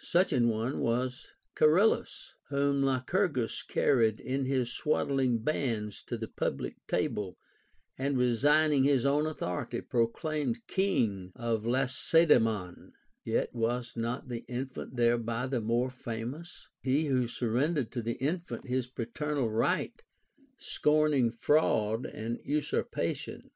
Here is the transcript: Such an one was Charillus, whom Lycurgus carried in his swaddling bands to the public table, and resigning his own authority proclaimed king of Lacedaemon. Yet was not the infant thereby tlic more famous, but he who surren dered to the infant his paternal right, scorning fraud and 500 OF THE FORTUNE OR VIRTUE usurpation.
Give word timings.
Such 0.00 0.32
an 0.32 0.48
one 0.48 0.80
was 0.80 1.28
Charillus, 1.56 2.34
whom 2.48 2.82
Lycurgus 2.82 3.62
carried 3.62 4.18
in 4.18 4.44
his 4.44 4.72
swaddling 4.72 5.38
bands 5.44 6.02
to 6.08 6.18
the 6.18 6.26
public 6.26 6.84
table, 6.88 7.38
and 7.96 8.18
resigning 8.18 8.82
his 8.82 9.06
own 9.06 9.26
authority 9.28 9.80
proclaimed 9.80 10.66
king 10.66 11.30
of 11.36 11.64
Lacedaemon. 11.64 12.94
Yet 13.22 13.54
was 13.54 13.92
not 13.94 14.26
the 14.26 14.44
infant 14.48 14.96
thereby 14.96 15.46
tlic 15.46 15.62
more 15.62 15.90
famous, 15.90 16.66
but 16.82 16.90
he 16.90 17.06
who 17.06 17.28
surren 17.28 17.76
dered 17.76 17.92
to 17.92 18.02
the 18.02 18.14
infant 18.16 18.66
his 18.66 18.88
paternal 18.88 19.48
right, 19.48 20.02
scorning 20.58 21.30
fraud 21.30 22.06
and 22.06 22.10
500 22.10 22.10
OF 22.10 22.12
THE 22.12 22.12
FORTUNE 22.12 22.32
OR 22.32 22.32
VIRTUE 22.32 22.52
usurpation. 22.52 23.50